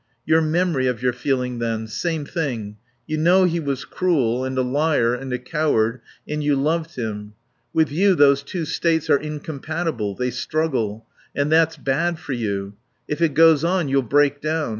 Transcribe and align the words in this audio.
"Your 0.25 0.41
memory 0.41 0.87
of 0.87 1.03
your 1.03 1.13
feeling 1.13 1.59
then. 1.59 1.85
Same 1.85 2.25
thing. 2.25 2.77
You 3.05 3.17
know 3.19 3.43
he 3.43 3.59
was 3.59 3.85
cruel 3.85 4.43
and 4.43 4.57
a 4.57 4.63
liar 4.63 5.13
and 5.13 5.31
a 5.31 5.37
coward. 5.37 6.01
And 6.27 6.43
you 6.43 6.55
loved 6.55 6.95
him. 6.95 7.35
With 7.71 7.91
you 7.91 8.15
those 8.15 8.41
two 8.41 8.65
states 8.65 9.11
are 9.11 9.19
incompatible. 9.19 10.15
They 10.15 10.31
struggle. 10.31 11.05
And 11.35 11.51
that's 11.51 11.77
bad 11.77 12.17
for 12.17 12.33
you. 12.33 12.73
If 13.07 13.21
it 13.21 13.35
goes 13.35 13.63
on 13.63 13.89
you'll 13.89 14.01
break 14.01 14.41
down. 14.41 14.69